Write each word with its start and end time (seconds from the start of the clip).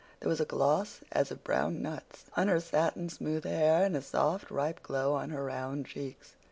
There 0.19 0.29
was 0.29 0.41
a 0.41 0.45
gloss 0.45 1.01
as 1.11 1.29
of 1.29 1.43
brown 1.43 1.83
nuts 1.83 2.25
on 2.35 2.47
her 2.47 2.59
satin 2.59 3.07
smooth 3.09 3.43
hair 3.43 3.85
and 3.85 3.95
a 3.95 4.01
soft, 4.01 4.49
ripe 4.49 4.81
glow 4.81 5.13
on 5.13 5.29
her 5.29 5.45
round 5.45 5.85
cheeks. 5.85 6.33